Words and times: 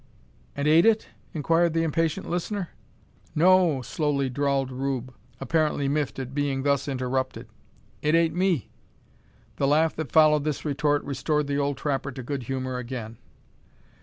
"And 0.55 0.67
ate 0.67 0.87
it?" 0.87 1.09
inquired 1.31 1.75
an 1.77 1.83
impatient 1.83 2.27
listener. 2.27 2.69
"No 3.35 3.77
o," 3.77 3.81
slowly 3.83 4.31
drawled 4.31 4.71
Rube, 4.71 5.13
apparently 5.39 5.87
"miffed" 5.87 6.17
at 6.17 6.33
being 6.33 6.63
thus 6.63 6.87
interrupted. 6.87 7.47
"It 8.01 8.15
ate 8.15 8.33
me." 8.33 8.71
The 9.57 9.67
laugh 9.67 9.95
that 9.97 10.11
followed 10.11 10.43
this 10.43 10.65
retort 10.65 11.03
restored 11.03 11.45
the 11.45 11.59
old 11.59 11.77
trapper 11.77 12.11
to 12.13 12.23
good 12.23 12.41
humour 12.49 12.79
again. 12.79 13.19